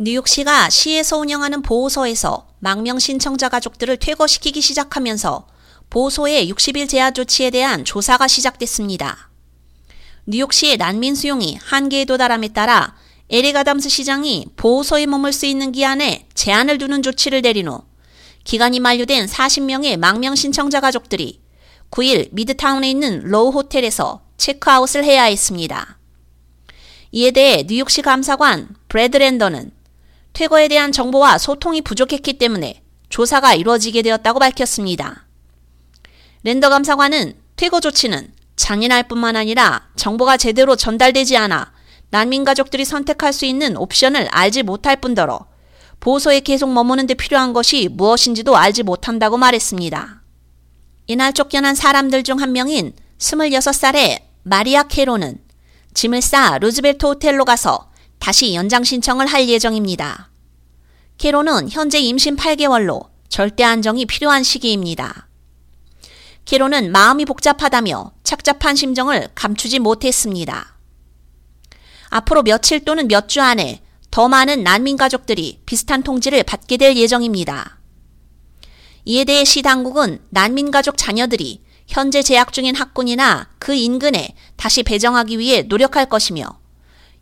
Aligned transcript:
뉴욕시가 0.00 0.70
시에서 0.70 1.18
운영하는 1.18 1.60
보호소에서 1.60 2.46
망명 2.60 3.00
신청자 3.00 3.48
가족들을 3.48 3.96
퇴거시키기 3.96 4.60
시작하면서 4.60 5.48
보호소의 5.90 6.48
60일 6.52 6.88
제한 6.88 7.12
조치에 7.14 7.50
대한 7.50 7.84
조사가 7.84 8.28
시작됐습니다. 8.28 9.28
뉴욕시의 10.26 10.76
난민 10.76 11.16
수용이 11.16 11.58
한계에 11.60 12.04
도달함에 12.04 12.48
따라 12.48 12.94
에릭 13.28 13.56
아담스 13.56 13.88
시장이 13.88 14.46
보호소에 14.54 15.06
머물 15.06 15.32
수 15.32 15.46
있는 15.46 15.72
기한에 15.72 16.28
제한을 16.32 16.78
두는 16.78 17.02
조치를 17.02 17.42
내린 17.42 17.66
후 17.66 17.82
기간이 18.44 18.78
만료된 18.78 19.26
40명의 19.26 19.96
망명 19.96 20.36
신청자 20.36 20.80
가족들이 20.80 21.40
9일 21.90 22.28
미드타운에 22.30 22.88
있는 22.88 23.22
로우 23.24 23.50
호텔에서 23.50 24.22
체크아웃을 24.36 25.02
해야 25.02 25.24
했습니다. 25.24 25.98
이에 27.10 27.32
대해 27.32 27.64
뉴욕시 27.66 28.02
감사관 28.02 28.68
브래드 28.86 29.16
랜더는 29.16 29.72
퇴거에 30.38 30.68
대한 30.68 30.92
정보와 30.92 31.36
소통이 31.36 31.82
부족했기 31.82 32.38
때문에 32.38 32.80
조사가 33.08 33.54
이루어지게 33.54 34.02
되었다고 34.02 34.38
밝혔습니다. 34.38 35.26
랜더 36.44 36.68
감사관은 36.68 37.34
퇴거 37.56 37.80
조치는 37.80 38.32
잔인할 38.54 39.08
뿐만 39.08 39.34
아니라 39.34 39.88
정보가 39.96 40.36
제대로 40.36 40.76
전달되지 40.76 41.36
않아 41.36 41.72
난민 42.10 42.44
가족들이 42.44 42.84
선택할 42.84 43.32
수 43.32 43.46
있는 43.46 43.76
옵션을 43.76 44.28
알지 44.30 44.62
못할 44.62 45.00
뿐더러 45.00 45.40
보호소에 45.98 46.38
계속 46.38 46.72
머무는 46.72 47.08
데 47.08 47.14
필요한 47.14 47.52
것이 47.52 47.88
무엇인지도 47.90 48.56
알지 48.56 48.84
못한다고 48.84 49.38
말했습니다. 49.38 50.22
이날 51.08 51.32
쫓겨난 51.32 51.74
사람들 51.74 52.22
중 52.22 52.38
한 52.38 52.52
명인 52.52 52.92
26살의 53.18 54.22
마리아 54.44 54.84
케로는 54.84 55.38
짐을 55.94 56.22
싸 56.22 56.58
루즈벨트 56.58 57.06
호텔로 57.06 57.44
가서 57.44 57.87
다시 58.28 58.52
연장 58.52 58.84
신청을 58.84 59.26
할 59.26 59.48
예정입니다. 59.48 60.28
케로는 61.16 61.70
현재 61.70 61.98
임신 61.98 62.36
8개월로 62.36 63.08
절대 63.30 63.64
안정이 63.64 64.04
필요한 64.04 64.42
시기입니다. 64.42 65.28
케로는 66.44 66.92
마음이 66.92 67.24
복잡하다며 67.24 68.12
착잡한 68.24 68.76
심정을 68.76 69.30
감추지 69.34 69.78
못했습니다. 69.78 70.76
앞으로 72.10 72.42
며칠 72.42 72.84
또는 72.84 73.08
몇 73.08 73.28
주 73.28 73.40
안에 73.40 73.80
더 74.10 74.28
많은 74.28 74.62
난민 74.62 74.98
가족들이 74.98 75.62
비슷한 75.64 76.02
통지를 76.02 76.42
받게 76.42 76.76
될 76.76 76.98
예정입니다. 76.98 77.78
이에 79.06 79.24
대해 79.24 79.42
시 79.46 79.62
당국은 79.62 80.20
난민 80.28 80.70
가족 80.70 80.98
자녀들이 80.98 81.62
현재 81.86 82.22
재학 82.22 82.52
중인 82.52 82.76
학군이나 82.76 83.48
그 83.58 83.72
인근에 83.72 84.34
다시 84.56 84.82
배정하기 84.82 85.38
위해 85.38 85.62
노력할 85.62 86.10
것이며 86.10 86.58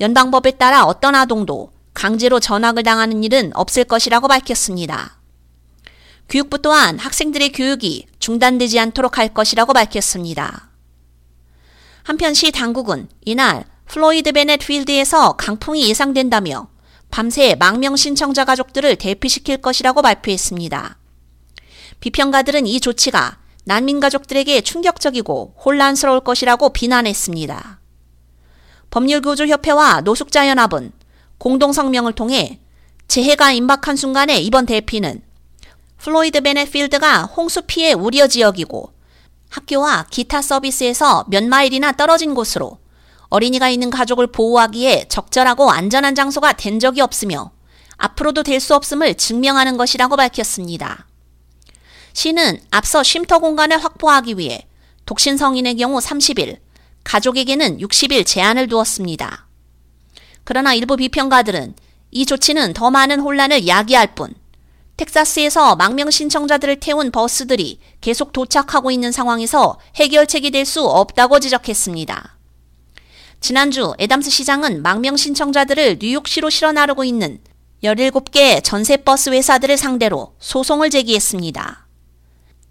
연방법에 0.00 0.52
따라 0.52 0.84
어떤 0.84 1.14
아동도 1.14 1.72
강제로 1.92 2.40
전학을 2.40 2.82
당하는 2.82 3.22
일은 3.22 3.50
없을 3.54 3.84
것이라고 3.84 4.28
밝혔습니다. 4.28 5.18
교육부 6.28 6.62
또한 6.62 6.98
학생들의 6.98 7.52
교육이 7.52 8.06
중단되지 8.18 8.78
않도록 8.78 9.18
할 9.18 9.34
것이라고 9.34 9.72
밝혔습니다. 9.72 10.70
한편 12.04 12.32
시 12.32 12.50
당국은 12.50 13.08
이날 13.24 13.64
플로이드 13.86 14.32
베넷 14.32 14.60
필드에서 14.60 15.32
강풍이 15.32 15.88
예상된다며 15.88 16.68
밤새 17.10 17.56
망명 17.56 17.96
신청자 17.96 18.44
가족들을 18.44 18.96
대피시킬 18.96 19.58
것이라고 19.58 20.00
발표했습니다. 20.00 20.96
비평가들은 21.98 22.66
이 22.66 22.80
조치가 22.80 23.38
난민 23.64 24.00
가족들에게 24.00 24.62
충격적이고 24.62 25.56
혼란스러울 25.62 26.20
것이라고 26.20 26.72
비난했습니다. 26.72 27.79
법률구조협회와 28.90 30.02
노숙자연합은 30.02 30.92
공동성명을 31.38 32.12
통해 32.12 32.60
재해가 33.08 33.52
임박한 33.52 33.96
순간에 33.96 34.38
이번 34.40 34.66
대피는 34.66 35.22
플로이드 35.98 36.40
베넷 36.40 36.72
필드가 36.72 37.24
홍수 37.24 37.62
피해 37.62 37.92
우려 37.92 38.26
지역이고 38.26 38.92
학교와 39.50 40.06
기타 40.10 40.42
서비스에서 40.42 41.24
몇 41.28 41.44
마일이나 41.44 41.92
떨어진 41.92 42.34
곳으로 42.34 42.78
어린이가 43.28 43.68
있는 43.68 43.90
가족을 43.90 44.28
보호하기에 44.28 45.06
적절하고 45.08 45.70
안전한 45.70 46.14
장소가 46.14 46.52
된 46.54 46.80
적이 46.80 47.00
없으며 47.02 47.50
앞으로도 47.96 48.42
될 48.42 48.60
수 48.60 48.74
없음을 48.74 49.14
증명하는 49.14 49.76
것이라고 49.76 50.16
밝혔습니다. 50.16 51.06
시는 52.12 52.60
앞서 52.70 53.02
쉼터 53.02 53.38
공간을 53.38 53.82
확보하기 53.82 54.38
위해 54.38 54.66
독신 55.06 55.36
성인의 55.36 55.76
경우 55.76 55.98
30일, 55.98 56.58
가족에게는 57.04 57.78
60일 57.78 58.26
제한을 58.26 58.68
두었습니다. 58.68 59.46
그러나 60.44 60.74
일부 60.74 60.96
비평가들은 60.96 61.74
이 62.10 62.26
조치는 62.26 62.72
더 62.72 62.90
많은 62.90 63.20
혼란을 63.20 63.66
야기할 63.66 64.14
뿐 64.14 64.34
텍사스에서 64.96 65.76
망명 65.76 66.10
신청자들을 66.10 66.80
태운 66.80 67.10
버스들이 67.10 67.78
계속 68.00 68.32
도착하고 68.32 68.90
있는 68.90 69.12
상황에서 69.12 69.78
해결책이 69.96 70.50
될 70.50 70.66
수 70.66 70.84
없다고 70.84 71.40
지적했습니다. 71.40 72.36
지난주 73.40 73.94
에담스 73.98 74.28
시장은 74.30 74.82
망명 74.82 75.16
신청자들을 75.16 75.98
뉴욕시로 76.02 76.50
실어 76.50 76.72
나르고 76.72 77.04
있는 77.04 77.38
17개 77.82 78.62
전세버스 78.62 79.30
회사들을 79.30 79.78
상대로 79.78 80.34
소송을 80.38 80.90
제기했습니다. 80.90 81.86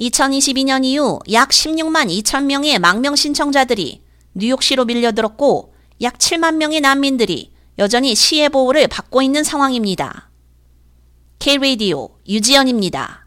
2022년 0.00 0.84
이후 0.84 1.18
약 1.32 1.50
16만 1.50 2.08
2천 2.22 2.44
명의 2.44 2.78
망명 2.78 3.14
신청자들이 3.14 4.03
뉴욕시로 4.34 4.84
밀려들었고 4.84 5.74
약 6.02 6.18
7만 6.18 6.56
명의 6.56 6.80
난민들이 6.80 7.52
여전히 7.78 8.14
시의 8.14 8.48
보호를 8.48 8.88
받고 8.88 9.22
있는 9.22 9.44
상황입니다. 9.44 10.30
K-Radio 11.38 12.10
유지연입니다. 12.28 13.23